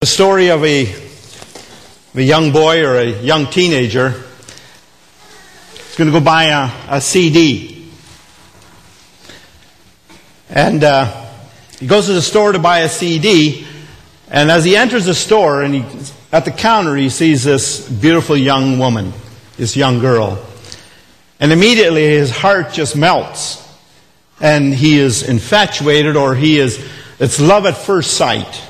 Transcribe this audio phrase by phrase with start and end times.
[0.00, 4.14] The story of a, of a young boy or a young teenager
[5.74, 7.90] is going to go buy a, a CD.
[10.50, 11.26] And uh,
[11.80, 13.66] he goes to the store to buy a CD.
[14.30, 18.36] And as he enters the store and he, at the counter, he sees this beautiful
[18.36, 19.12] young woman,
[19.56, 20.40] this young girl.
[21.40, 23.68] And immediately his heart just melts.
[24.40, 26.88] And he is infatuated or he is,
[27.18, 28.62] it's love at first sight.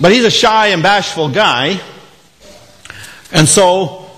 [0.00, 1.80] But he's a shy and bashful guy.
[3.32, 4.08] And so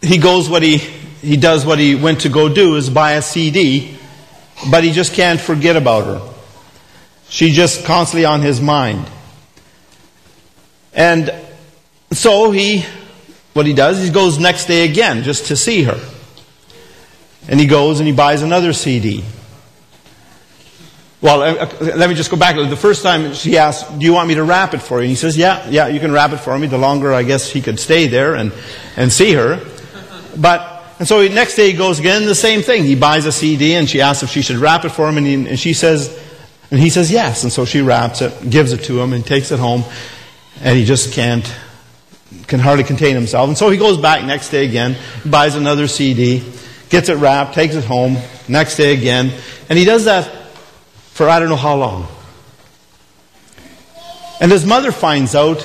[0.00, 3.22] he goes what he, he does what he went to go do is buy a
[3.22, 3.96] CD,
[4.70, 6.32] but he just can't forget about her.
[7.28, 9.06] She's just constantly on his mind.
[10.92, 11.32] And
[12.12, 12.84] so he,
[13.52, 16.00] what he does, he goes next day again just to see her.
[17.48, 19.24] And he goes and he buys another CD.
[21.22, 22.56] Well, uh, uh, let me just go back.
[22.56, 25.02] The first time she asked, Do you want me to wrap it for you?
[25.02, 26.66] And he says, Yeah, yeah, you can wrap it for me.
[26.66, 28.52] The longer, I guess, he could stay there and,
[28.96, 29.62] and see her.
[30.38, 32.84] But, and so the next day he goes again, the same thing.
[32.84, 35.18] He buys a CD and she asks if she should wrap it for him.
[35.18, 36.08] And, he, and she says,
[36.70, 37.42] and he says yes.
[37.42, 39.84] And so she wraps it, gives it to him, and takes it home.
[40.62, 41.44] And he just can't,
[42.46, 43.48] can hardly contain himself.
[43.48, 44.96] And so he goes back next day again,
[45.26, 46.42] buys another CD,
[46.88, 48.16] gets it wrapped, takes it home,
[48.48, 49.32] next day again.
[49.68, 50.39] And he does that
[51.20, 52.08] for I don't know how long.
[54.40, 55.60] And his mother finds out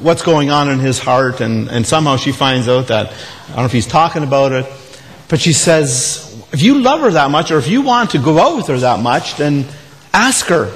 [0.00, 3.56] what's going on in his heart, and, and somehow she finds out that, I don't
[3.56, 4.66] know if he's talking about it,
[5.28, 8.38] but she says, if you love her that much, or if you want to go
[8.38, 9.66] out with her that much, then
[10.14, 10.74] ask her.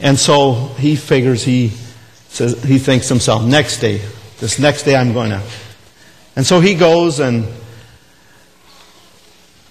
[0.00, 1.72] And so he figures he
[2.28, 4.00] says he thinks himself, next day,
[4.38, 5.42] this next day I'm going to.
[6.34, 7.46] And so he goes and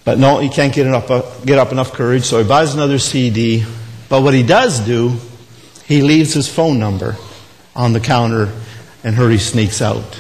[0.08, 2.98] but no, he can't get, enough, uh, get up enough courage, so he buys another
[2.98, 3.66] CD.
[4.08, 5.18] But what he does do,
[5.84, 7.18] he leaves his phone number
[7.76, 8.50] on the counter
[9.04, 10.18] and hurry sneaks out.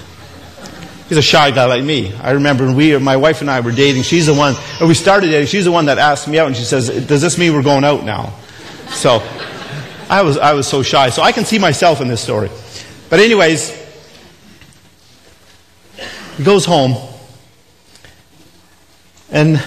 [1.08, 2.14] He's a shy guy like me.
[2.16, 4.94] I remember when we, my wife and I were dating, she's the one, or we
[4.94, 7.54] started dating, she's the one that asked me out and she says, does this mean
[7.54, 8.34] we're going out now?
[8.90, 9.26] So,
[10.10, 11.12] I was, I was so shy.
[11.12, 12.50] So I can see myself in this story.
[13.10, 13.70] But anyways,
[16.36, 16.98] he goes home
[19.30, 19.62] and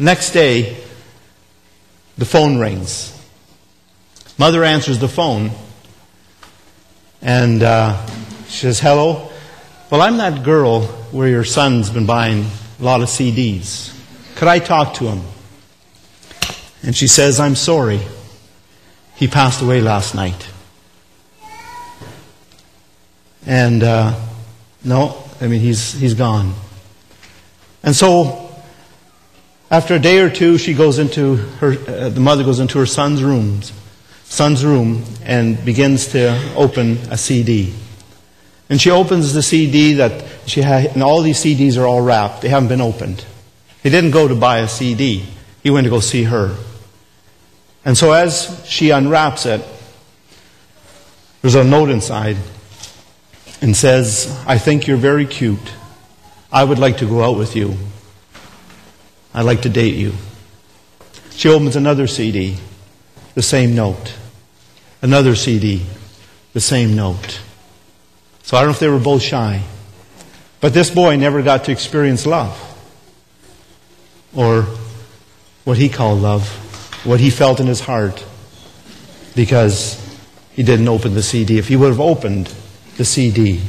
[0.00, 0.76] next day,
[2.18, 3.16] the phone rings.
[4.38, 5.50] Mother answers the phone,
[7.20, 8.06] and uh,
[8.46, 9.30] she says, Hello.
[9.90, 12.46] Well, I'm that girl where your son's been buying
[12.78, 13.96] a lot of CDs.
[14.36, 15.22] Could I talk to him?
[16.82, 18.00] And she says, I'm sorry.
[19.16, 20.48] He passed away last night.
[23.44, 24.18] And uh,
[24.84, 26.54] no, I mean, he's, he's gone.
[27.82, 28.49] And so
[29.70, 32.86] after a day or two, she goes into her, uh, the mother goes into her
[32.86, 33.72] son's rooms,
[34.24, 37.72] son's room, and begins to open a CD.
[38.68, 42.42] And she opens the CD that she had, and all these CDs are all wrapped.
[42.42, 43.24] They haven't been opened.
[43.82, 45.24] He didn't go to buy a CD.
[45.62, 46.56] He went to go see her.
[47.84, 49.64] And so as she unwraps it,
[51.42, 52.36] there's a note inside
[53.62, 55.74] and says, I think you're very cute.
[56.52, 57.76] I would like to go out with you.
[59.32, 60.12] I'd like to date you.
[61.30, 62.58] She opens another CD,
[63.34, 64.14] the same note.
[65.02, 65.86] Another CD,
[66.52, 67.40] the same note.
[68.42, 69.62] So I don't know if they were both shy.
[70.60, 72.58] But this boy never got to experience love.
[74.34, 74.66] Or
[75.64, 76.48] what he called love.
[77.06, 78.24] What he felt in his heart.
[79.34, 79.96] Because
[80.52, 81.58] he didn't open the CD.
[81.58, 82.52] If he would have opened
[82.96, 83.62] the CD,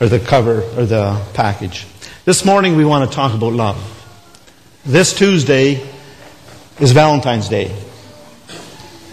[0.00, 1.86] or the cover, or the package.
[2.24, 4.01] This morning we want to talk about love.
[4.84, 5.80] This Tuesday
[6.80, 7.72] is Valentine's Day.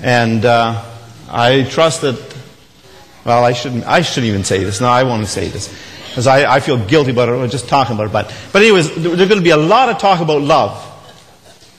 [0.01, 0.83] And uh,
[1.29, 2.17] I trust that,
[3.23, 4.81] well, I shouldn't, I shouldn't even say this.
[4.81, 5.71] No, I want to say this.
[6.07, 7.33] Because I, I feel guilty about it.
[7.33, 8.13] We're just talking about it.
[8.13, 10.83] But, but anyways, there's going to be a lot of talk about love.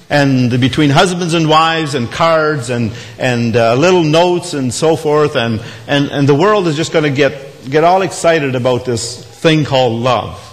[0.08, 5.34] And between husbands and wives and cards and, and uh, little notes and so forth.
[5.34, 9.24] And, and, and the world is just going to get, get all excited about this
[9.24, 10.46] thing called love.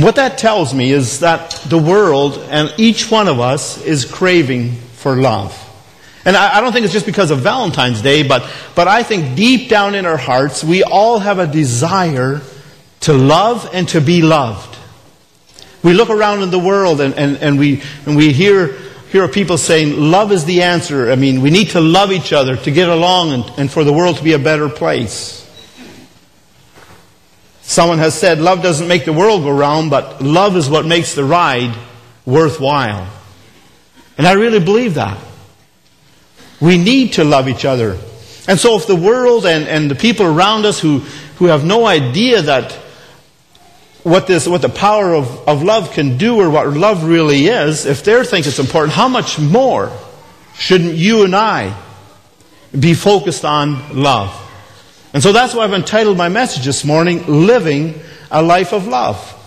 [0.00, 4.72] What that tells me is that the world and each one of us is craving
[4.72, 5.58] for love.
[6.24, 9.36] And I, I, don't think it's just because of Valentine's Day, but, but I think
[9.36, 12.40] deep down in our hearts, we all have a desire
[13.00, 14.78] to love and to be loved.
[15.82, 18.68] We look around in the world and, and, and, we, and we hear,
[19.10, 21.10] hear people saying, love is the answer.
[21.10, 23.92] I mean, we need to love each other to get along and, and for the
[23.92, 25.41] world to be a better place.
[27.62, 31.14] Someone has said, love doesn't make the world go round, but love is what makes
[31.14, 31.74] the ride
[32.26, 33.08] worthwhile.
[34.18, 35.18] And I really believe that.
[36.60, 37.98] We need to love each other.
[38.46, 40.98] And so if the world and, and the people around us who,
[41.36, 42.72] who have no idea that
[44.02, 47.86] what this what the power of, of love can do or what love really is,
[47.86, 49.96] if they think it's important, how much more
[50.54, 51.80] shouldn't you and I
[52.78, 54.41] be focused on love?
[55.12, 58.00] And so that's why I've entitled my message this morning, Living
[58.30, 59.38] a Life of Love.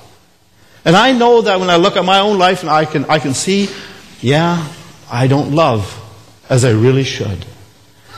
[0.85, 3.17] And I know that when I look at my own life and I can, I
[3.17, 3.69] can see,
[4.21, 4.67] yeah,
[5.11, 6.01] I don't love
[6.47, 7.45] as I really should.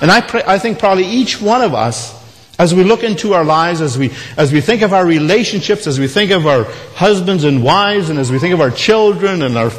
[0.02, 2.14] And I, pray, I think probably each one of us,
[2.60, 6.00] as we look into our lives, as we, as we think of our relationships, as
[6.00, 6.66] we think of our
[6.96, 9.72] husbands and wives, and as we think of our children and our,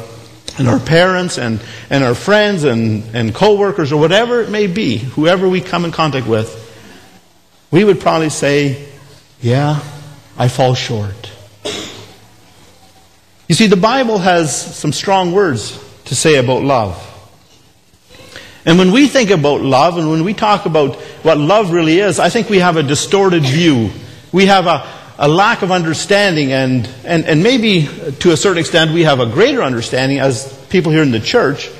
[0.57, 1.61] and our parents and,
[1.91, 5.91] and our friends and, and co-workers or whatever it may be, whoever we come in
[5.91, 6.58] contact with,
[7.71, 8.87] we would probably say,
[9.41, 9.81] yeah,
[10.37, 11.31] I fall short.
[13.47, 17.05] You see, the Bible has some strong words to say about love.
[18.65, 22.19] And when we think about love and when we talk about what love really is,
[22.19, 23.89] I think we have a distorted view.
[24.31, 24.87] We have a,
[25.17, 27.87] a lack of understanding, and, and, and maybe
[28.19, 31.71] to a certain extent we have a greater understanding as people here in the church.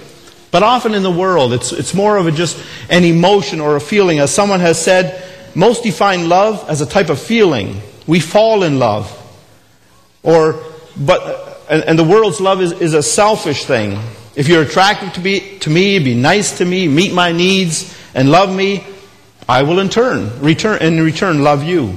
[0.51, 2.57] But often in the world, it's, it's more of a just
[2.89, 4.19] an emotion or a feeling.
[4.19, 5.23] As someone has said,
[5.59, 7.81] most define love as a type of feeling.
[8.07, 9.13] We fall in love.
[10.23, 10.63] Or,
[10.97, 13.99] but, and, and the world's love is, is a selfish thing.
[14.35, 18.31] If you're attracted to, be, to me, be nice to me, meet my needs, and
[18.31, 18.85] love me,
[19.49, 21.95] I will in turn, return, in return, love you.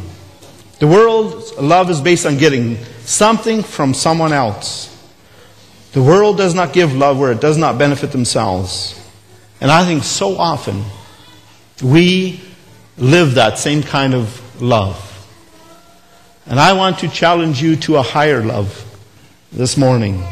[0.80, 4.88] The world's love is based on getting something from someone else.
[5.92, 8.98] The world does not give love where it does not benefit themselves.
[9.60, 10.82] And I think so often
[11.82, 12.40] we
[12.96, 15.08] live that same kind of love.
[16.46, 18.84] And I want to challenge you to a higher love
[19.52, 20.22] this morning.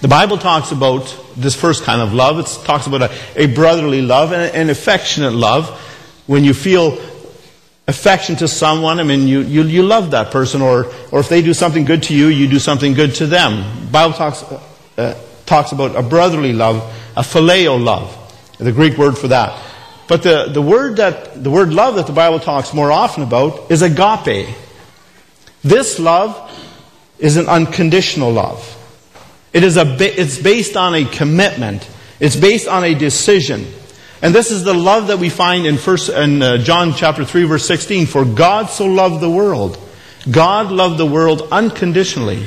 [0.00, 2.38] The Bible talks about this first kind of love.
[2.38, 5.68] It talks about a, a brotherly love and an affectionate love.
[6.26, 6.98] When you feel
[7.88, 11.40] affection to someone, I mean, you, you, you love that person, or, or if they
[11.40, 13.86] do something good to you, you do something good to them.
[13.86, 14.42] The Bible talks,
[14.98, 16.82] uh, talks about a brotherly love,
[17.16, 18.14] a phileo love,
[18.58, 19.62] the Greek word for that.
[20.08, 23.70] But the, the word that the word love that the Bible talks more often about
[23.70, 24.54] is agape.
[25.64, 26.52] This love
[27.18, 28.72] is an unconditional love.
[29.52, 31.88] It is a, it's based on a commitment.
[32.20, 33.66] It's based on a decision.
[34.22, 37.44] And this is the love that we find in, first, in uh, John chapter 3
[37.44, 38.06] verse 16.
[38.06, 39.78] For God so loved the world.
[40.30, 42.46] God loved the world unconditionally.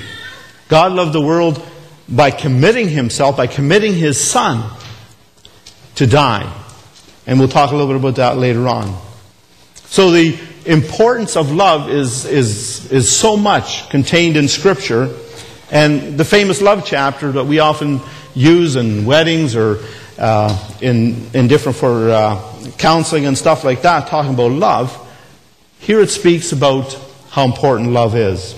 [0.68, 1.66] God loved the world
[2.08, 4.72] by committing himself, by committing his son
[5.96, 6.59] to die.
[7.30, 9.00] And we'll talk a little bit about that later on.
[9.86, 10.36] So the
[10.66, 15.16] importance of love is, is, is so much contained in Scripture
[15.70, 18.02] and the famous love chapter that we often
[18.34, 19.78] use in weddings or
[20.18, 25.08] uh, in, in different for uh, counseling and stuff like that, talking about love,
[25.78, 27.00] here it speaks about
[27.30, 28.54] how important love is.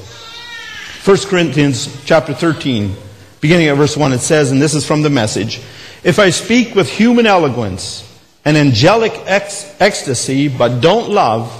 [1.03, 2.95] 1 Corinthians chapter 13,
[3.41, 5.59] beginning at verse 1, it says, and this is from the message,
[6.05, 8.07] If I speak with human eloquence
[8.43, 11.57] and angelic ecstasy, but don't love,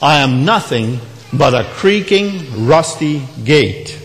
[0.00, 1.00] I am nothing
[1.32, 3.98] but a creaking, rusty gate.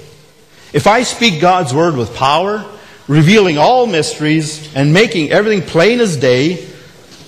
[0.73, 2.65] If I speak God's word with power,
[3.07, 6.65] revealing all mysteries and making everything plain as day,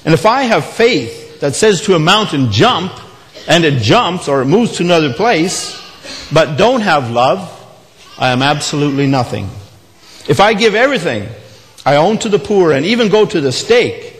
[0.03, 2.91] and if I have faith that says to a mountain, jump,
[3.47, 5.81] and it jumps or it moves to another place,
[6.31, 7.51] but don't have love,
[8.17, 9.49] I am absolutely nothing.
[10.27, 11.27] If I give everything
[11.85, 14.14] I own to the poor and even go to the stake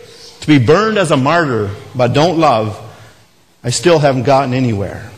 [0.46, 2.80] to be burned as a martyr, but don't love,
[3.64, 5.10] I still haven't gotten anywhere.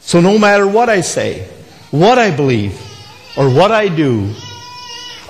[0.00, 1.48] So no matter what I say,
[1.90, 2.78] what I believe,
[3.38, 4.34] or what I do,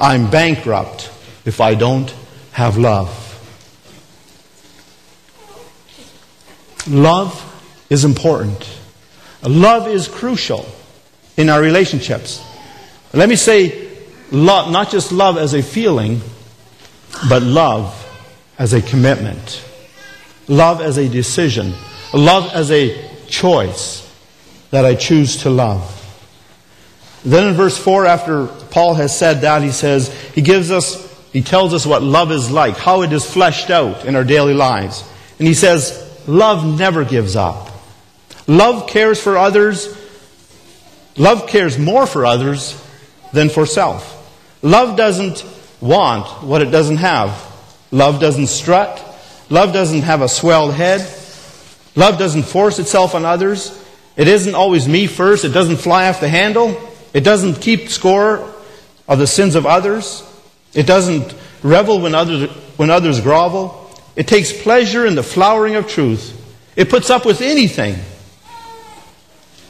[0.01, 1.13] I'm bankrupt
[1.45, 2.13] if I don't
[2.51, 3.23] have love.
[6.89, 7.41] Love
[7.89, 8.69] is important.
[9.45, 10.67] Love is crucial
[11.37, 12.45] in our relationships.
[13.13, 13.91] Let me say,
[14.33, 16.21] love, not just love as a feeling,
[17.29, 18.03] but love
[18.59, 19.65] as a commitment.
[20.49, 21.75] Love as a decision.
[22.13, 24.03] Love as a choice
[24.71, 25.93] that I choose to love.
[27.25, 31.43] Then in verse 4, after Paul has said that, he says, he gives us, he
[31.43, 35.03] tells us what love is like, how it is fleshed out in our daily lives.
[35.39, 37.71] And he says, love never gives up.
[38.47, 39.97] Love cares for others.
[41.17, 42.81] Love cares more for others
[43.33, 44.13] than for self.
[44.63, 45.45] Love doesn't
[45.81, 47.31] want what it doesn't have.
[47.91, 49.03] Love doesn't strut.
[49.49, 51.01] Love doesn't have a swelled head.
[51.95, 53.83] Love doesn't force itself on others.
[54.17, 55.45] It isn't always me first.
[55.45, 56.77] It doesn't fly off the handle.
[57.15, 58.53] It doesn't keep score
[59.09, 60.23] of the sins of others.
[60.75, 63.91] It doesn't revel when others, when others grovel.
[64.17, 66.33] It takes pleasure in the flowering of truth.
[66.75, 67.97] It puts up with anything.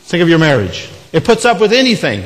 [0.06, 0.88] Think of your marriage.
[1.12, 2.24] It puts up with anything.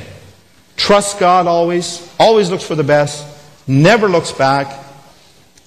[0.76, 3.26] Trusts God always, always looks for the best,
[3.66, 4.82] never looks back,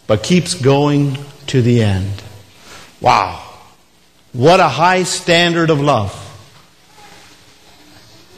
[0.08, 1.18] but keeps going
[1.48, 2.24] to the end.
[3.02, 3.44] Wow.
[4.34, 6.20] What a high standard of love.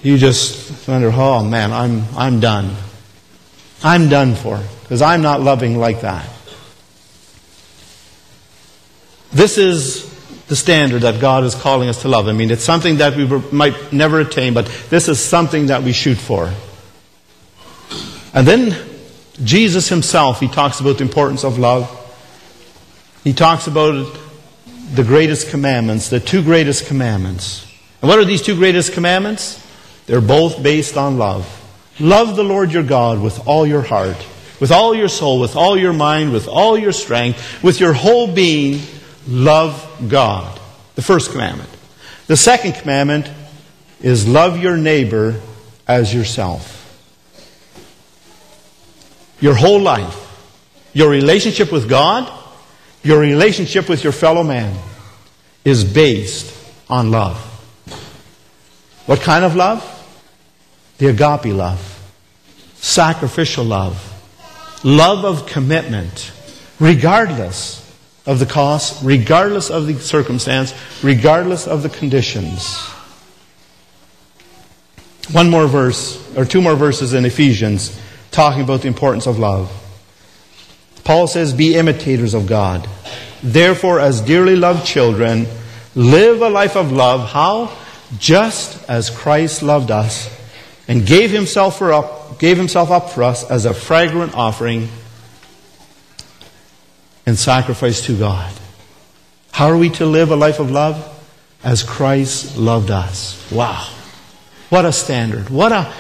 [0.04, 2.76] You just wonder, oh man, I'm, I'm done.
[3.84, 6.30] I'm done for because I'm not loving like that.
[9.32, 10.12] This is
[10.48, 12.28] the standard that God is calling us to love.
[12.28, 15.92] I mean, it's something that we might never attain, but this is something that we
[15.92, 16.54] shoot for.
[18.34, 18.95] And then
[19.44, 22.02] Jesus himself, he talks about the importance of love.
[23.24, 24.18] He talks about
[24.94, 27.66] the greatest commandments, the two greatest commandments.
[28.02, 29.62] And what are these two greatest commandments?
[30.06, 31.50] They're both based on love.
[32.00, 34.18] Love the Lord your God with all your heart,
[34.60, 38.32] with all your soul, with all your mind, with all your strength, with your whole
[38.32, 38.82] being.
[39.28, 40.60] Love God.
[40.96, 41.70] The first commandment.
[42.28, 43.30] The second commandment
[44.02, 45.42] is love your neighbor
[45.88, 46.85] as yourself.
[49.40, 50.22] Your whole life,
[50.94, 52.32] your relationship with God,
[53.04, 54.78] your relationship with your fellow man
[55.64, 56.56] is based
[56.90, 57.38] on love.
[59.06, 59.92] What kind of love?
[60.98, 61.80] The agape love,
[62.76, 64.02] sacrificial love,
[64.84, 66.32] love of commitment,
[66.80, 67.82] regardless
[68.26, 70.74] of the cost, regardless of the circumstance,
[71.04, 72.78] regardless of the conditions.
[75.32, 78.00] One more verse, or two more verses in Ephesians,
[78.36, 79.72] talking about the importance of love.
[81.06, 82.88] Paul says, Be imitators of God.
[83.42, 85.48] Therefore, as dearly loved children,
[85.96, 87.30] live a life of love.
[87.30, 87.76] How?
[88.20, 90.30] Just as Christ loved us
[90.88, 94.90] and gave himself, for up, gave himself up for us as a fragrant offering
[97.26, 98.54] and sacrifice to God.
[99.52, 101.12] How are we to live a life of love?
[101.64, 103.50] As Christ loved us.
[103.52, 103.90] Wow.
[104.70, 105.50] What a standard.
[105.50, 105.92] What a.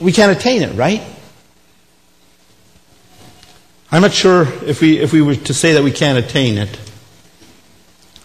[0.00, 1.02] We can't attain it, right?
[3.90, 6.78] I'm not sure if we, if we were to say that we can't attain it.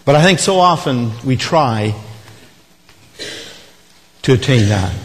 [0.05, 1.93] But I think so often we try
[4.21, 4.95] to attain that.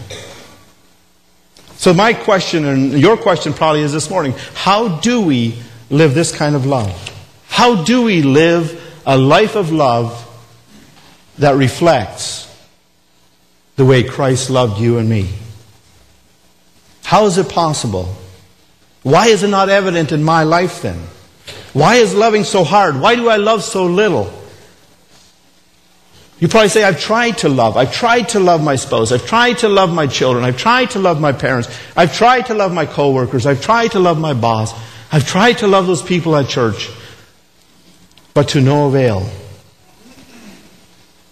[1.77, 6.31] So, my question, and your question probably is this morning how do we live this
[6.33, 7.09] kind of love?
[7.49, 10.29] How do we live a life of love
[11.39, 12.49] that reflects
[13.75, 15.29] the way Christ loved you and me?
[17.05, 18.15] How is it possible?
[19.03, 21.01] Why is it not evident in my life then?
[21.73, 23.01] Why is loving so hard?
[23.01, 24.33] Why do I love so little?
[26.39, 27.77] You probably say, I've tried to love.
[27.77, 29.13] I've tried to love my spouse.
[29.13, 30.45] I've tried to love my children.
[30.45, 31.69] I've tried to love my parents.
[31.97, 33.47] I've tried to love my coworkers.
[33.47, 34.75] I've tried to love my boss.
[35.13, 36.91] I've tried to love those people at church.
[38.35, 39.29] But to no avail.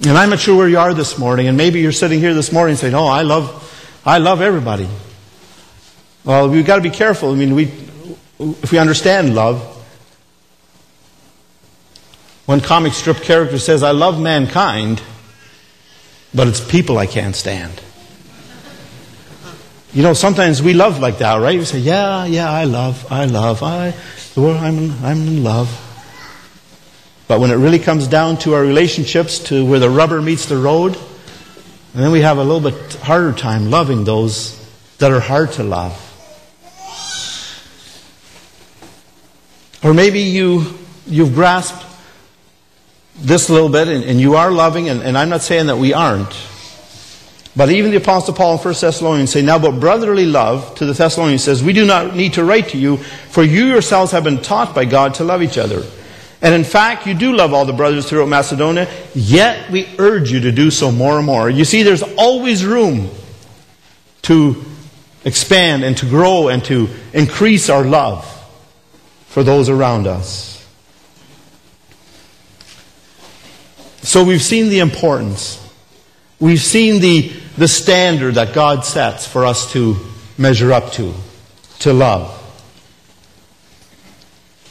[0.07, 2.53] And I'm not sure where you are this morning, and maybe you're sitting here this
[2.53, 4.89] morning saying, Oh, I love, I love everybody.
[6.25, 7.33] Well, we've got to be careful.
[7.33, 7.65] I mean, we,
[8.39, 9.63] if we understand love,
[12.47, 15.01] one comic strip character says, I love mankind,
[16.35, 17.81] but it's people I can't stand.
[19.93, 21.59] You know, sometimes we love like that, right?
[21.59, 23.95] We say, Yeah, yeah, I love, I love, I,
[24.37, 25.87] I'm, in, I'm in love.
[27.27, 30.57] But when it really comes down to our relationships, to where the rubber meets the
[30.57, 34.59] road, and then we have a little bit harder time loving those
[34.99, 36.10] that are hard to love.
[39.83, 41.87] Or maybe you, you've grasped
[43.17, 45.77] this a little bit and, and you are loving, and, and, I'm not saying that
[45.77, 46.35] we aren't.
[47.57, 50.93] But even the Apostle Paul in 1 Thessalonians say, Now but brotherly love to the
[50.93, 54.41] Thessalonians says, We do not need to write to you, for you yourselves have been
[54.41, 55.83] taught by God to love each other.
[56.43, 60.41] And in fact, you do love all the brothers throughout Macedonia, yet we urge you
[60.41, 61.51] to do so more and more.
[61.51, 63.11] You see, there's always room
[64.23, 64.65] to
[65.25, 68.40] expand and to grow and to increase our love
[69.31, 70.67] for those around us.
[74.03, 75.57] So we've seen the importance.
[76.41, 79.97] We've seen the, the standard that God sets for us to
[80.37, 81.15] measure up to,
[81.81, 82.37] to love.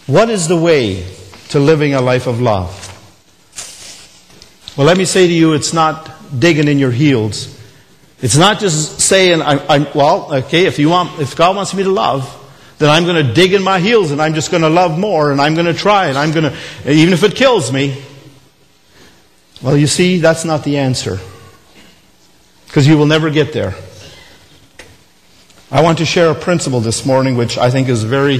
[0.07, 1.05] What is the way
[1.49, 2.85] to living a life of love?
[4.75, 7.57] Well, let me say to you, it's not digging in your heels.
[8.21, 11.83] It's not just saying, I'm, I'm, well, okay, if, you want, if God wants me
[11.83, 12.35] to love,
[12.79, 15.31] then I'm going to dig in my heels and I'm just going to love more
[15.31, 18.01] and I'm going to try and I'm going to, even if it kills me.
[19.61, 21.19] Well, you see, that's not the answer.
[22.65, 23.75] Because you will never get there.
[25.69, 28.39] I want to share a principle this morning which I think is very,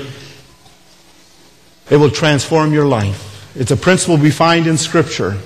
[1.89, 3.53] it will transform your life.
[3.57, 5.37] It's a principle we find in Scripture.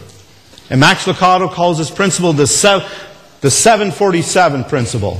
[0.70, 2.46] And Max Lucado calls this principle the,
[3.42, 5.20] the 747 principle.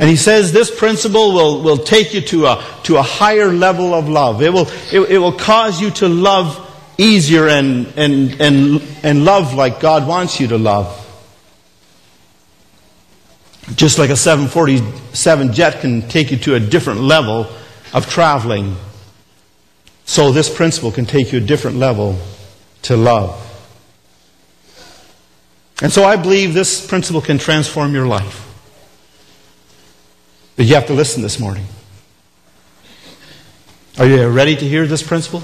[0.00, 3.92] And he says this principle will, will take you to a, to a higher level
[3.92, 4.40] of love.
[4.40, 6.66] It will, it, it will cause you to love
[6.96, 10.96] easier and, and, and, and love like God wants you to love.
[13.74, 17.46] Just like a 747 jet can take you to a different level
[17.92, 18.76] of traveling,
[20.06, 22.18] so this principle can take you a different level
[22.82, 23.36] to love.
[25.82, 28.49] And so I believe this principle can transform your life.
[30.60, 31.64] But you have to listen this morning.
[33.98, 35.42] Are you ready to hear this principle?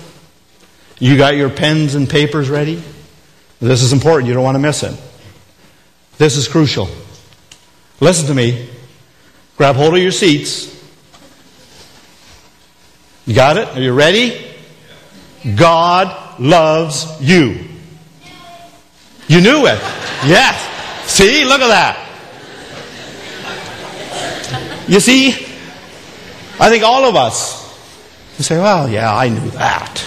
[0.99, 2.83] You got your pens and papers ready?
[3.59, 4.29] This is important.
[4.29, 4.95] You don't want to miss it.
[6.19, 6.91] This is crucial.
[7.99, 8.69] Listen to me.
[9.57, 10.67] Grab hold of your seats.
[13.25, 13.69] You got it?
[13.69, 14.55] Are you ready?
[15.57, 17.65] God loves you.
[19.29, 19.81] You knew it.
[20.27, 21.11] Yes.
[21.11, 22.06] See, look at that.
[24.89, 25.31] You see,
[26.59, 27.67] I think all of us
[28.39, 30.07] you say, well, yeah, I knew that.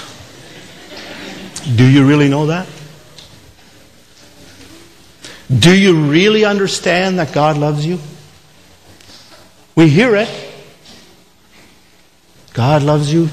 [1.75, 2.67] Do you really know that?
[5.51, 7.97] Do you really understand that God loves you?
[9.75, 10.29] We hear it.
[12.53, 13.29] God loves you.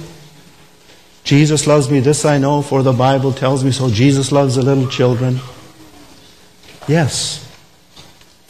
[1.25, 2.00] Jesus loves me.
[2.00, 3.91] This I know, for the Bible tells me so.
[3.91, 5.41] Jesus loves the little children.
[6.88, 7.43] Yes.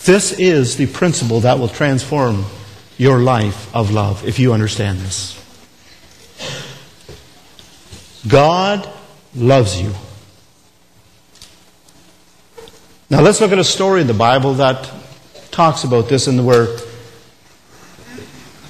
[0.05, 2.45] This is the principle that will transform
[2.99, 5.35] your life of love if you understand this.
[8.27, 8.89] God
[9.35, 9.93] loves you.
[13.09, 14.91] Now let's look at a story in the Bible that
[15.51, 16.67] talks about this and where,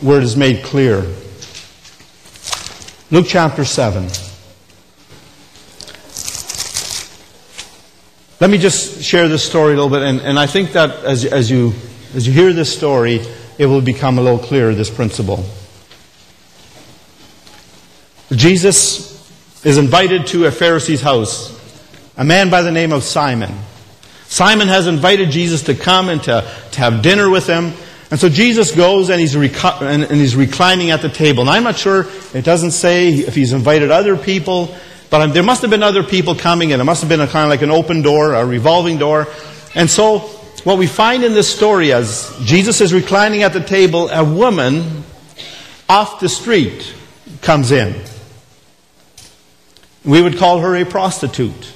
[0.01, 1.05] where it is made clear.
[3.11, 4.09] Luke chapter 7.
[8.39, 11.25] Let me just share this story a little bit, and, and I think that as,
[11.25, 11.73] as, you,
[12.15, 13.23] as you hear this story,
[13.59, 15.45] it will become a little clearer, this principle.
[18.33, 19.17] Jesus
[19.65, 21.53] is invited to a Pharisee's house,
[22.17, 23.55] a man by the name of Simon.
[24.29, 27.73] Simon has invited Jesus to come and to, to have dinner with him.
[28.11, 31.43] And so Jesus goes and he's, recu- and, and he's reclining at the table.
[31.43, 34.77] And I'm not sure, it doesn't say if he's invited other people,
[35.11, 37.45] but there must have been other people coming and it must have been a kind
[37.45, 39.29] of like an open door, a revolving door.
[39.75, 40.36] And so
[40.67, 45.05] what we find in this story as Jesus is reclining at the table, a woman
[45.89, 46.93] off the street
[47.41, 47.95] comes in.
[50.05, 51.73] We would call her a prostitute.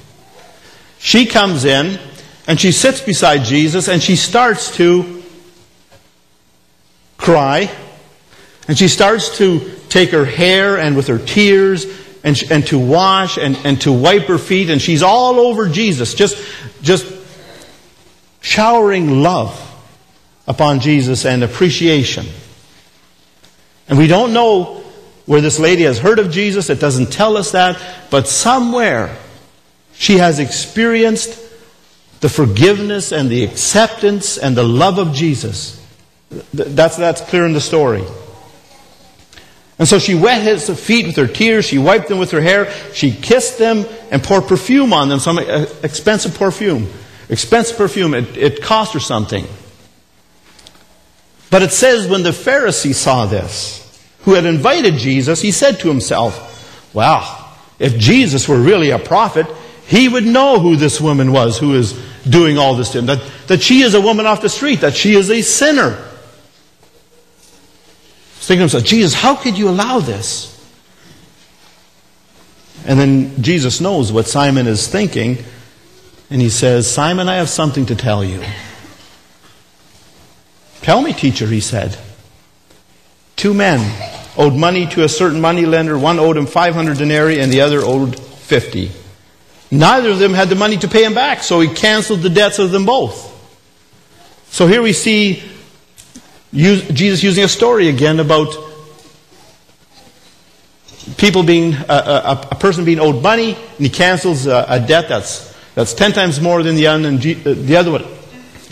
[0.98, 2.00] She comes in
[2.48, 5.22] and she sits beside Jesus and she starts to
[7.16, 7.70] cry.
[8.66, 11.86] And she starts to take her hair and with her tears
[12.24, 14.68] and, and to wash and, and to wipe her feet.
[14.68, 16.44] And she's all over Jesus, just,
[16.82, 17.19] just
[18.40, 19.58] showering love
[20.46, 22.26] upon Jesus and appreciation.
[23.88, 24.82] And we don't know
[25.26, 26.70] where this lady has heard of Jesus.
[26.70, 27.80] It doesn't tell us that.
[28.10, 29.16] But somewhere
[29.94, 31.38] she has experienced
[32.20, 35.76] the forgiveness and the acceptance and the love of Jesus.
[36.52, 38.04] That's, that's clear in the story.
[39.78, 42.70] And so she wet his feet with her tears, she wiped them with her hair,
[42.92, 46.86] she kissed them and poured perfume on them, some uh, expensive perfume.
[47.30, 49.46] Expensive perfume, it, it cost her something.
[51.48, 53.80] But it says when the Pharisee saw this,
[54.22, 59.46] who had invited Jesus, he said to himself, Well, if Jesus were really a prophet,
[59.86, 61.92] he would know who this woman was who is
[62.28, 63.06] doing all this to him.
[63.06, 66.06] That, that she is a woman off the street, that she is a sinner.
[68.34, 70.48] Thinking to himself, Jesus, how could you allow this?
[72.86, 75.38] And then Jesus knows what Simon is thinking,
[76.30, 78.42] and he says, Simon, I have something to tell you.
[80.82, 81.98] Tell me, teacher, he said.
[83.36, 83.80] Two men
[84.36, 85.98] owed money to a certain money lender.
[85.98, 88.90] One owed him 500 denarii, and the other owed 50.
[89.70, 92.58] Neither of them had the money to pay him back, so he canceled the debts
[92.58, 93.28] of them both.
[94.50, 95.42] So here we see
[96.52, 98.48] Jesus using a story again about
[101.16, 105.08] people being, a, a, a person being owed money, and he cancels a, a, debt
[105.08, 108.04] that's, that's ten times more than the, and uh, the other one.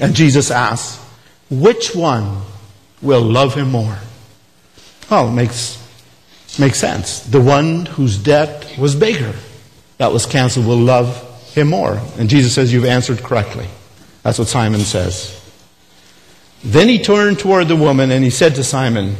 [0.00, 1.04] And Jesus asks,
[1.50, 2.42] which one
[3.00, 3.98] will love him more?
[5.11, 5.78] Well, it makes,
[6.58, 7.20] makes sense.
[7.20, 9.34] The one whose debt was bigger
[9.96, 12.00] that was canceled will love him more.
[12.18, 13.66] And Jesus says, You've answered correctly.
[14.22, 15.34] That's what Simon says.
[16.62, 19.16] Then he turned toward the woman and he said to Simon,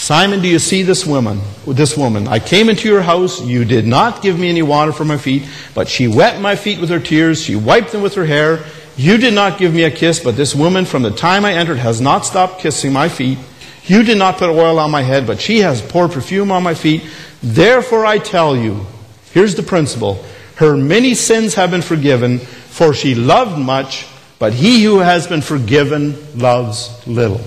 [0.00, 1.42] Simon, do you see this woman?
[1.66, 2.26] This woman.
[2.26, 3.42] I came into your house.
[3.42, 6.80] You did not give me any water for my feet, but she wet my feet
[6.80, 7.42] with her tears.
[7.42, 8.64] She wiped them with her hair.
[8.96, 11.76] You did not give me a kiss, but this woman from the time I entered
[11.76, 13.36] has not stopped kissing my feet.
[13.84, 16.72] You did not put oil on my head, but she has poured perfume on my
[16.72, 17.04] feet.
[17.42, 18.86] Therefore I tell you,
[19.32, 20.24] here's the principle.
[20.56, 24.06] Her many sins have been forgiven, for she loved much,
[24.38, 27.42] but he who has been forgiven loves little.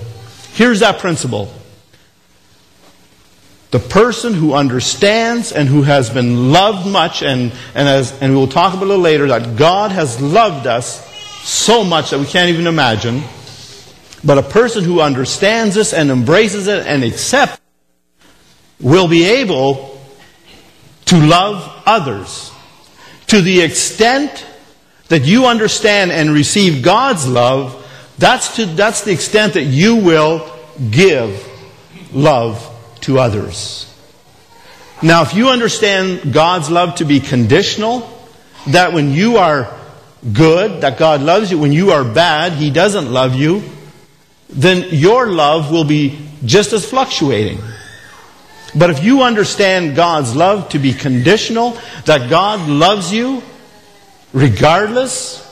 [0.52, 1.52] Here's that principle.
[3.74, 8.46] The person who understands and who has been loved much, and, and, as, and we'll
[8.46, 11.04] talk about little later, that God has loved us
[11.42, 13.24] so much that we can't even imagine.
[14.22, 17.60] But a person who understands this and embraces it and accepts
[18.78, 20.00] will be able
[21.06, 22.52] to love others
[23.26, 24.46] to the extent
[25.08, 27.84] that you understand and receive God's love.
[28.18, 30.48] That's, to, that's the extent that you will
[30.92, 31.44] give
[32.12, 32.70] love
[33.04, 33.90] to others.
[35.02, 38.10] Now, if you understand God's love to be conditional,
[38.68, 39.78] that when you are
[40.32, 43.62] good, that God loves you, when you are bad, He doesn't love you,
[44.48, 47.58] then your love will be just as fluctuating.
[48.74, 53.42] But if you understand God's love to be conditional, that God loves you
[54.32, 55.42] regardless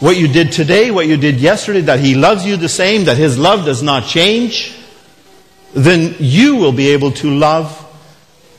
[0.00, 3.16] what you did today, what you did yesterday, that He loves you the same, that
[3.16, 4.76] His love does not change,
[5.74, 7.78] then you will be able to love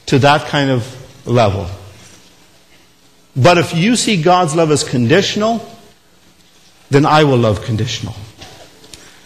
[0.08, 1.68] to that kind of level.
[3.36, 5.68] But if you see God's love as conditional,
[6.90, 8.16] then I will love conditional.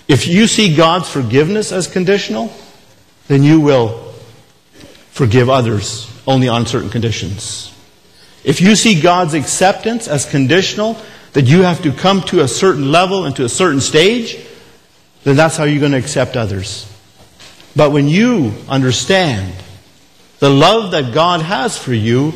[0.08, 2.54] If you see God's forgiveness as conditional,
[3.28, 4.13] then you will
[5.12, 7.73] forgive others only on certain conditions.
[8.43, 10.97] If you see God's acceptance as conditional,
[11.34, 14.38] that you have to come to a certain level and to a certain stage,
[15.23, 16.89] then that's how you're going to accept others.
[17.78, 19.54] But when you understand
[20.40, 22.34] the love that God has for you,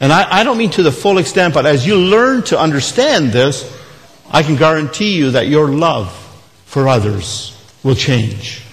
[0.00, 3.30] and I, I don't mean to the full extent, but as you learn to understand
[3.30, 3.72] this,
[4.28, 6.10] I can guarantee you that your love
[6.64, 8.64] for others will change.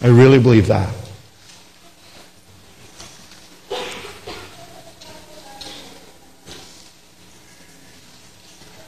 [0.00, 0.94] I really believe that.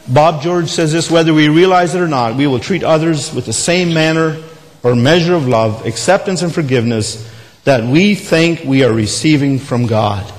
[0.08, 3.44] Bob George says this whether we realize it or not, we will treat others with
[3.44, 4.42] the same manner
[4.84, 7.28] or measure of love, acceptance, and forgiveness
[7.64, 10.30] that we think we are receiving from God.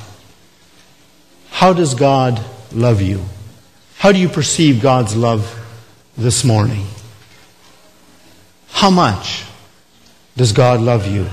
[1.50, 3.26] How does God love you?
[3.98, 5.60] How do you perceive God's love
[6.16, 6.86] this morning?
[8.70, 9.46] How much
[10.38, 11.28] does God love you?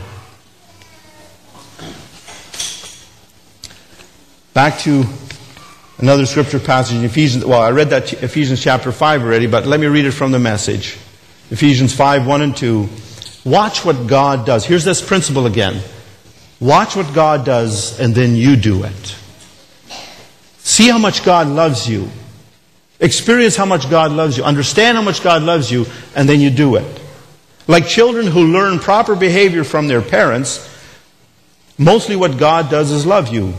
[4.54, 5.04] Back to
[5.98, 7.44] another scripture passage in Ephesians.
[7.44, 10.38] Well, I read that Ephesians chapter 5 already, but let me read it from the
[10.38, 10.98] message.
[11.52, 12.88] Ephesians 5 1 and 2.
[13.44, 14.64] Watch what God does.
[14.64, 15.82] Here's this principle again.
[16.60, 19.16] Watch what God does, and then you do it.
[20.58, 22.08] See how much God loves you.
[23.00, 24.44] Experience how much God loves you.
[24.44, 25.84] Understand how much God loves you,
[26.16, 27.00] and then you do it.
[27.66, 30.66] Like children who learn proper behavior from their parents,
[31.76, 33.52] mostly what God does is love you.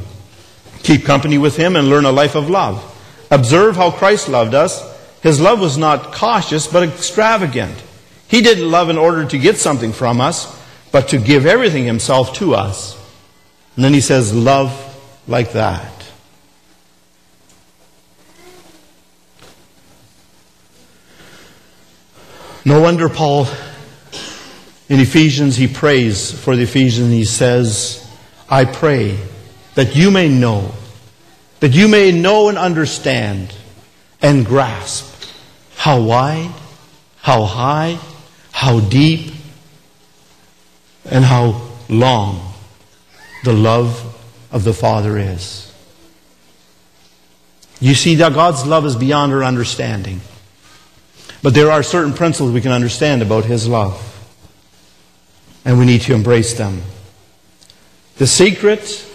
[0.81, 2.89] Keep company with Him and learn a life of love.
[3.29, 4.92] Observe how Christ loved us.
[5.23, 7.81] His love was not cautious, but extravagant.
[8.27, 12.33] He didn't love in order to get something from us, but to give everything Himself
[12.35, 12.97] to us.
[13.77, 14.71] And then He says, Love
[15.25, 15.91] like that.
[22.65, 23.47] No wonder Paul
[24.89, 27.11] in Ephesians, he prays for the Ephesians.
[27.11, 28.05] He says,
[28.49, 29.17] I pray
[29.75, 30.71] that you may know,
[31.61, 33.55] that you may know and understand
[34.21, 35.12] and grasp
[35.75, 36.51] how wide,
[37.17, 37.99] how high,
[38.51, 39.33] how deep,
[41.05, 42.53] and how long
[43.43, 44.15] the love
[44.51, 45.73] of the Father is.
[47.79, 50.21] You see that God's love is beyond our understanding.
[51.41, 54.13] But there are certain principles we can understand about His love
[55.65, 56.81] and we need to embrace them.
[58.17, 59.05] The secret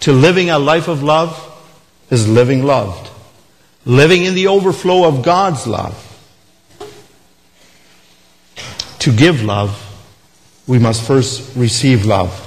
[0.00, 1.42] to living a life of love
[2.10, 3.10] is living loved,
[3.86, 6.02] living in the overflow of God's love.
[8.98, 9.80] To give love,
[10.66, 12.42] we must first receive love.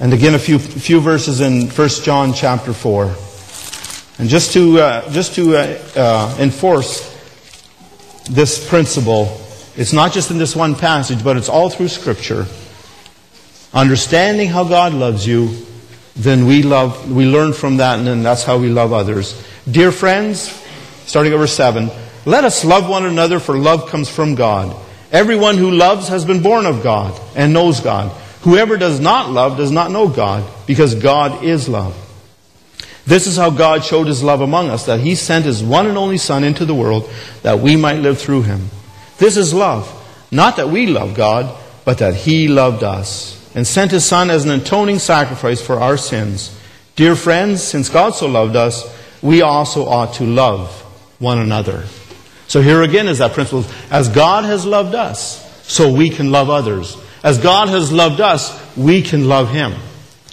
[0.00, 3.04] And again, a few, few verses in 1 John chapter 4.
[4.18, 7.08] And just to, uh, just to uh, uh, enforce
[8.28, 9.40] this principle,
[9.76, 12.46] it's not just in this one passage, but it's all through Scripture.
[13.72, 15.54] Understanding how God loves you,
[16.16, 19.40] then we love, we learn from that, and then that's how we love others.
[19.70, 20.50] Dear friends,
[21.06, 21.90] starting at verse 7,
[22.24, 24.74] Let us love one another, for love comes from God.
[25.12, 28.10] Everyone who loves has been born of God and knows God.
[28.42, 31.94] Whoever does not love does not know God, because God is love.
[33.06, 35.98] This is how God showed his love among us, that he sent his one and
[35.98, 37.10] only Son into the world
[37.42, 38.70] that we might live through him.
[39.18, 39.96] This is love.
[40.30, 41.54] Not that we love God,
[41.84, 45.96] but that he loved us and sent his Son as an atoning sacrifice for our
[45.96, 46.56] sins.
[46.94, 48.86] Dear friends, since God so loved us,
[49.22, 50.70] we also ought to love
[51.18, 51.84] one another.
[52.48, 53.64] So here again is that principle.
[53.90, 56.96] As God has loved us, so we can love others.
[57.22, 59.72] As God has loved us, we can love Him.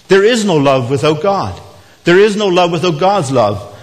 [0.08, 1.62] There is no love without God.
[2.06, 3.78] There is no love without God's love.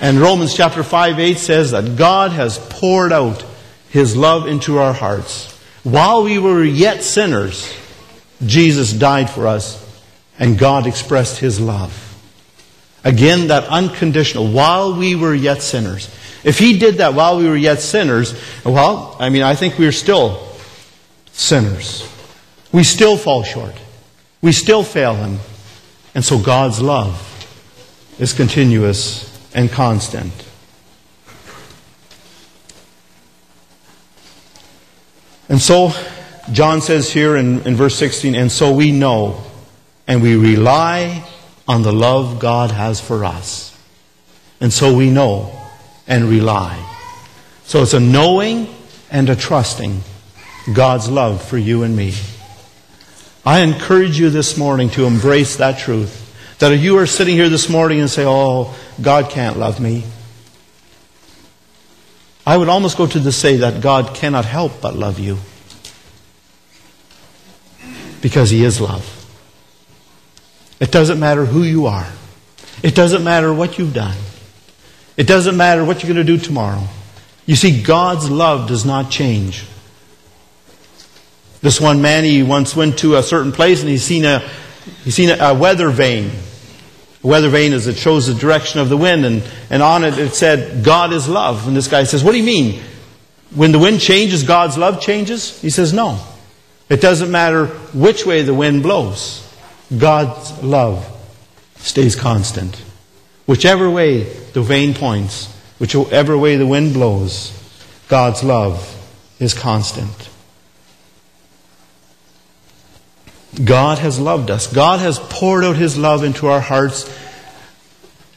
[0.00, 3.44] And Romans chapter 5 8 says that God has poured out
[3.88, 5.50] His love into our hearts.
[5.82, 7.72] While we were yet sinners,
[8.44, 9.84] Jesus died for us,
[10.38, 12.07] and God expressed His love.
[13.04, 16.14] Again, that unconditional, while we were yet sinners.
[16.44, 18.34] If he did that while we were yet sinners,
[18.64, 20.48] well, I mean, I think we're still
[21.32, 22.08] sinners.
[22.72, 23.74] We still fall short.
[24.42, 25.38] We still fail him.
[26.14, 27.24] And so God's love
[28.18, 30.32] is continuous and constant.
[35.48, 35.92] And so,
[36.52, 39.42] John says here in, in verse 16, and so we know
[40.06, 41.26] and we rely
[41.68, 43.78] on the love God has for us.
[44.60, 45.52] And so we know
[46.06, 46.84] and rely.
[47.64, 48.74] So it's a knowing
[49.10, 50.00] and a trusting
[50.72, 52.14] God's love for you and me.
[53.44, 56.24] I encourage you this morning to embrace that truth.
[56.58, 60.04] That if you are sitting here this morning and say, Oh, God can't love me,
[62.44, 65.38] I would almost go to the say that God cannot help but love you.
[68.22, 69.17] Because He is love.
[70.80, 72.06] It doesn't matter who you are.
[72.82, 74.16] It doesn't matter what you've done.
[75.16, 76.86] It doesn't matter what you're going to do tomorrow.
[77.44, 79.64] You see, God's love does not change.
[81.60, 84.48] This one man, he once went to a certain place and he's seen a,
[85.02, 86.30] he's seen a, weather vane.
[87.24, 90.18] A weather vane is it shows the direction of the wind, and, and on it
[90.18, 91.66] it said, God is love.
[91.66, 92.80] And this guy says, What do you mean?
[93.54, 95.60] When the wind changes, God's love changes?
[95.60, 96.20] He says, No.
[96.88, 99.47] It doesn't matter which way the wind blows.
[99.96, 101.06] God's love
[101.76, 102.76] stays constant.
[103.46, 105.46] Whichever way the vane points,
[105.78, 107.54] whichever way the wind blows,
[108.08, 108.94] God's love
[109.38, 110.28] is constant.
[113.64, 114.66] God has loved us.
[114.66, 117.08] God has poured out His love into our hearts.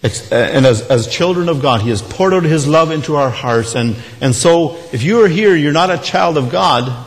[0.04, 3.30] Uh, and as, as children of God, He has poured out His love into our
[3.30, 3.76] hearts.
[3.76, 7.06] And, and so, if you are here, you're not a child of God,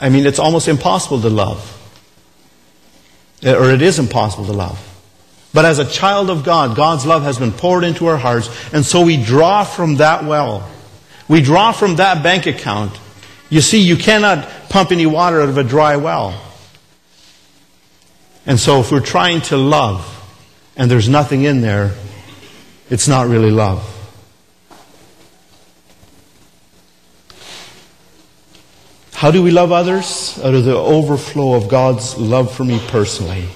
[0.00, 1.70] I mean, it's almost impossible to love
[3.44, 4.80] Uh, or it is impossible to love.
[5.52, 8.84] But as a child of God, God's love has been poured into our hearts, and
[8.84, 10.68] so we draw from that well.
[11.28, 12.98] We draw from that bank account.
[13.50, 16.40] You see, you cannot pump any water out of a dry well.
[18.46, 20.10] And so if we're trying to love
[20.76, 21.92] and there's nothing in there,
[22.90, 23.93] it's not really love.
[29.14, 30.38] How do we love others?
[30.42, 33.46] Out of the overflow of God's love for me personally.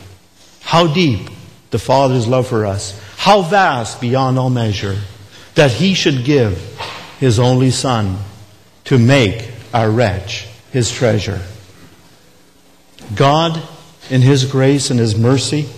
[0.60, 1.28] How deep
[1.70, 2.98] the Father's love for us.
[3.16, 4.96] How vast beyond all measure
[5.56, 6.58] that He should give
[7.18, 8.18] His only Son
[8.84, 11.42] to make our wretch His treasure.
[13.14, 13.60] God,
[14.10, 15.68] in His grace and His mercy,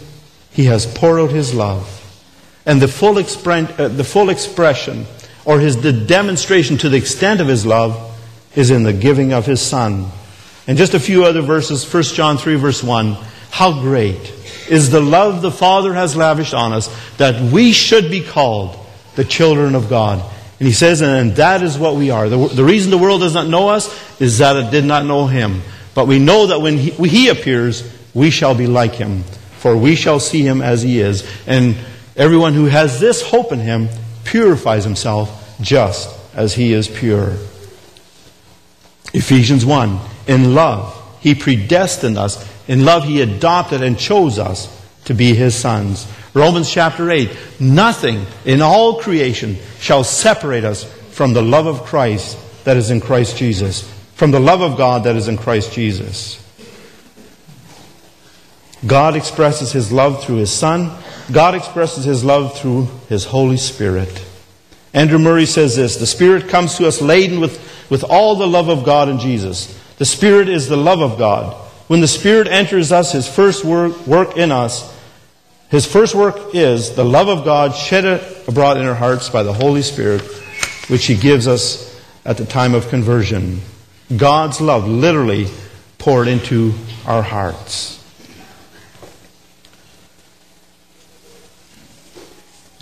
[0.53, 1.97] He has poured out His love.
[2.67, 5.07] And the full, expre- uh, the full expression,
[5.47, 8.10] or his, the demonstration to the extent of His love,
[8.55, 10.07] is in the giving of his Son.
[10.67, 13.17] And just a few other verses, 1 John 3, verse 1.
[13.51, 14.33] How great
[14.69, 18.79] is the love the Father has lavished on us that we should be called
[19.17, 20.25] the children of God.
[20.59, 22.29] And he says, and that is what we are.
[22.29, 23.89] The, the reason the world does not know us
[24.21, 25.63] is that it did not know him.
[25.95, 29.25] But we know that when he, he appears, we shall be like him,
[29.59, 31.29] for we shall see him as he is.
[31.47, 31.77] And
[32.17, 33.89] everyone who has this hope in him
[34.25, 37.37] purifies himself just as he is pure.
[39.13, 39.99] Ephesians 1.
[40.27, 42.49] In love, He predestined us.
[42.69, 44.69] In love, He adopted and chose us
[45.07, 46.07] to be His sons.
[46.35, 47.31] Romans chapter 8.
[47.61, 53.01] Nothing in all creation shall separate us from the love of Christ that is in
[53.01, 53.83] Christ Jesus.
[54.15, 56.37] From the love of God that is in Christ Jesus.
[58.87, 60.97] God expresses His love through His Son.
[61.33, 64.25] God expresses His love through His Holy Spirit.
[64.93, 68.69] Andrew Murray says this The Spirit comes to us laden with with all the love
[68.69, 69.79] of God and Jesus.
[69.99, 71.55] The Spirit is the love of God.
[71.89, 74.97] When the Spirit enters us, His first work, work in us,
[75.69, 79.53] His first work is the love of God shed abroad in our hearts by the
[79.53, 80.23] Holy Spirit,
[80.89, 83.61] which He gives us at the time of conversion.
[84.17, 85.49] God's love literally
[85.99, 86.73] poured into
[87.07, 87.97] our hearts.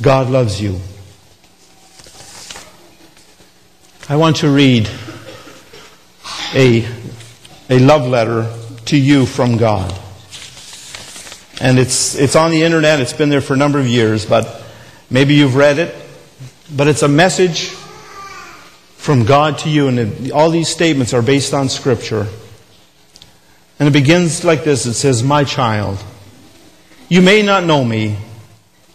[0.01, 0.81] God loves you.
[4.09, 4.89] I want to read
[6.55, 6.87] a,
[7.69, 8.53] a love letter
[8.87, 9.93] to you from God.
[11.61, 14.63] And it's, it's on the internet, it's been there for a number of years, but
[15.11, 15.95] maybe you've read it.
[16.75, 17.69] But it's a message
[18.97, 22.27] from God to you, and it, all these statements are based on Scripture.
[23.79, 26.03] And it begins like this it says, My child,
[27.09, 28.17] you may not know me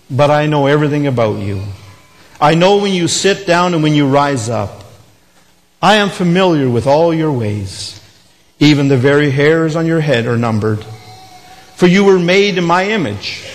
[0.10, 1.64] but I know everything about you.
[2.40, 4.83] I know when you sit down and when you rise up.
[5.84, 8.02] I am familiar with all your ways.
[8.58, 10.82] Even the very hairs on your head are numbered.
[11.76, 13.46] For you were made in my image.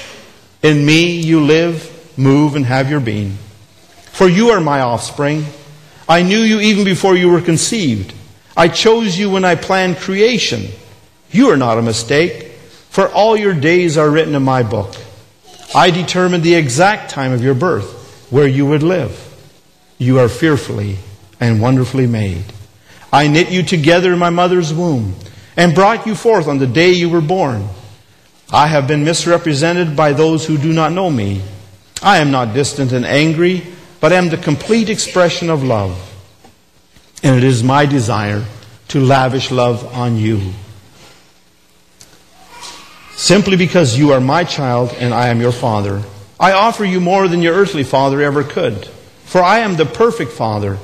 [0.62, 3.38] In me you live, move, and have your being.
[4.12, 5.46] For you are my offspring.
[6.06, 8.12] I knew you even before you were conceived.
[8.54, 10.66] I chose you when I planned creation.
[11.30, 12.52] You are not a mistake,
[12.90, 14.96] for all your days are written in my book.
[15.74, 19.24] I determined the exact time of your birth, where you would live.
[19.96, 20.98] You are fearfully
[21.40, 22.44] and wonderfully made.
[23.12, 25.14] I knit you together in my mother's womb
[25.56, 27.68] and brought you forth on the day you were born.
[28.50, 31.42] I have been misrepresented by those who do not know me.
[32.02, 33.64] I am not distant and angry,
[34.00, 35.96] but am the complete expression of love.
[37.22, 38.44] And it is my desire
[38.88, 40.52] to lavish love on you
[43.18, 46.02] simply because you are my child and I am your father.
[46.38, 48.86] I offer you more than your earthly father ever could.
[49.24, 50.78] For I am the perfect father.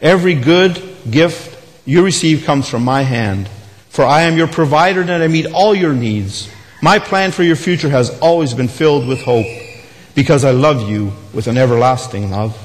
[0.00, 3.48] Every good gift you receive comes from my hand.
[3.88, 6.50] For I am your provider and I meet all your needs.
[6.82, 9.46] My plan for your future has always been filled with hope
[10.14, 12.56] because I love you with an everlasting love.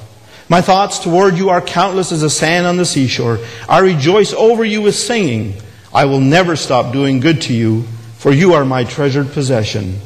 [0.49, 3.39] My thoughts toward you are countless as the sand on the seashore.
[3.69, 5.55] I rejoice over you with singing.
[5.93, 7.85] I will never stop doing good to you
[8.21, 9.99] for you are my treasured possession.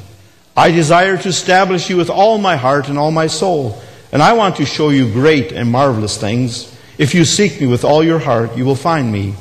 [0.55, 3.77] I desire to establish you with all my heart and all my soul,
[4.13, 6.73] and I want to show you great and marvelous things.
[6.97, 9.35] If you seek me with all your heart, you will find me.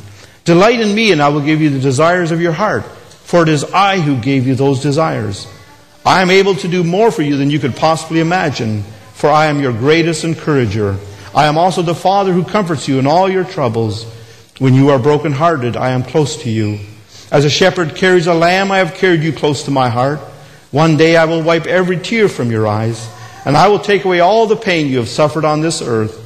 [0.44, 3.48] Delight in me, and I will give you the desires of your heart, for it
[3.48, 5.46] is I who gave you those desires.
[6.04, 8.82] I am able to do more for you than you could possibly imagine,
[9.14, 10.98] for I am your greatest encourager.
[11.34, 14.04] I am also the Father who comforts you in all your troubles.
[14.58, 16.78] When you are brokenhearted, I am close to you.
[17.30, 20.20] As a shepherd carries a lamb, I have carried you close to my heart.
[20.70, 23.08] One day I will wipe every tear from your eyes,
[23.44, 26.23] and I will take away all the pain you have suffered on this earth.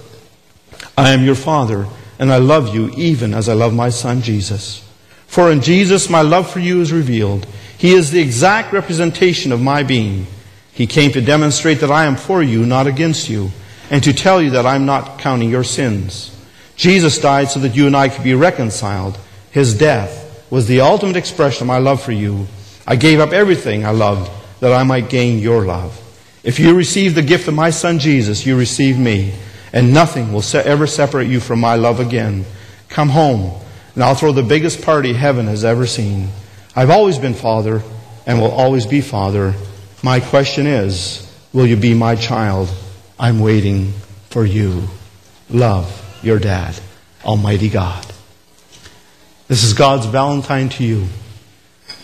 [0.98, 1.87] I am your Father,
[2.18, 4.84] and I love you even as I love my Son Jesus.
[5.28, 7.46] For in Jesus my love for you is revealed.
[7.78, 10.26] He is the exact representation of my being.
[10.72, 13.52] He came to demonstrate that I am for you, not against you,
[13.92, 16.37] and to tell you that I am not counting your sins.
[16.74, 19.20] Jesus died so that you and I could be reconciled.
[19.52, 22.48] His death was the ultimate expression of my love for you.
[22.88, 25.96] I gave up everything I loved that I might gain your love.
[26.42, 29.34] If you receive the gift of my son Jesus, you receive me,
[29.72, 32.44] and nothing will ever separate you from my love again.
[32.88, 33.61] Come home,
[33.94, 36.28] and I'll throw the biggest party heaven has ever seen.
[36.74, 37.83] I've always been father
[38.26, 39.54] and will always be father.
[40.02, 42.68] My question is, will you be my child?
[43.18, 43.92] I'm waiting
[44.31, 44.85] for you.
[45.50, 46.78] Love your dad,
[47.24, 48.07] Almighty God.
[49.48, 51.07] This is God's Valentine to you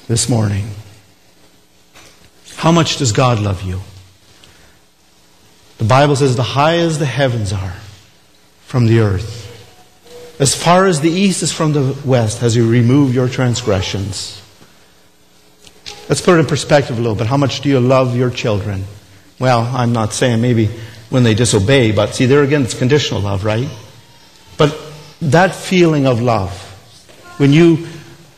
[0.09, 0.67] this morning.
[2.57, 3.81] How much does God love you?
[5.85, 7.75] The Bible says, the high as the heavens are
[8.65, 9.43] from the earth,
[10.41, 14.41] as far as the east is from the west, has He removed your transgressions.
[16.09, 17.27] Let's put it in perspective a little bit.
[17.27, 18.85] How much do you love your children?
[19.39, 20.71] Well, I'm not saying maybe
[21.11, 23.69] when they disobey, but see, there again, it's conditional love, right?
[24.57, 24.75] But
[25.21, 26.59] that feeling of love,
[27.37, 27.87] when you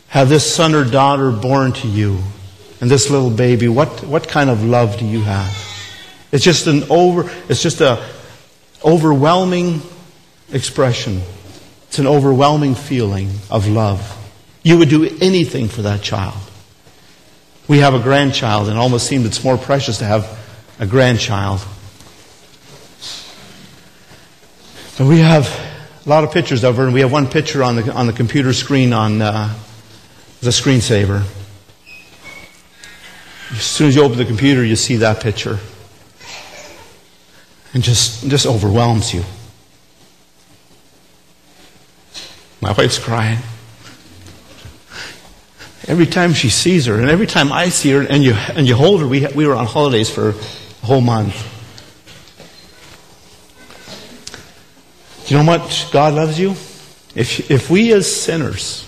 [0.09, 2.19] have this son or daughter born to you
[2.81, 5.66] and this little baby, what, what kind of love do you have?
[6.31, 8.05] It's just an over, it's just a
[8.83, 9.81] overwhelming
[10.51, 11.21] expression.
[11.87, 14.13] It's an overwhelming feeling of love.
[14.63, 16.37] You would do anything for that child.
[17.67, 20.37] We have a grandchild, and it almost seems it's more precious to have
[20.79, 21.65] a grandchild.
[24.99, 25.47] And we have
[26.05, 28.13] a lot of pictures of her, and we have one picture on the, on the
[28.13, 29.53] computer screen on uh,
[30.41, 31.23] the screensaver.
[33.51, 35.59] As soon as you open the computer, you see that picture.
[37.73, 39.23] And just, just overwhelms you.
[42.61, 43.39] My wife's crying.
[45.87, 48.75] Every time she sees her, and every time I see her, and you, and you
[48.75, 51.35] hold her, we, we were on holidays for a whole month.
[55.27, 55.89] Do you know what?
[55.91, 56.51] God loves you?
[57.15, 58.85] If, if we as sinners,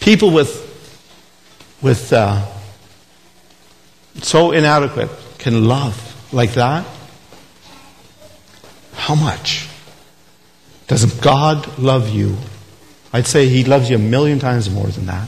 [0.00, 0.64] people with,
[1.82, 2.46] with uh,
[4.22, 6.86] so inadequate, can love like that,
[9.08, 9.66] how much
[10.86, 12.36] does God love you?
[13.10, 15.26] I'd say He loves you a million times more than that.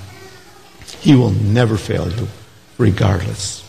[1.01, 2.29] He will never fail you,
[2.77, 3.65] regardless.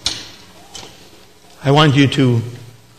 [1.64, 2.41] I want you to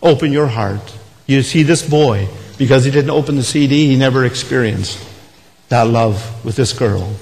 [0.02, 0.96] open your heart.
[1.26, 4.98] You see this boy, because he didn't open the CD, he never experienced
[5.68, 7.14] that love with this girl.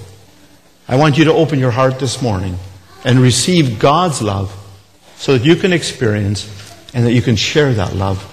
[0.86, 2.56] I want you to open your heart this morning
[3.04, 4.54] and receive God's love
[5.16, 6.46] so that you can experience
[6.94, 8.24] and that you can share that love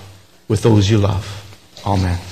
[0.47, 1.45] with those you love.
[1.87, 2.26] Amen.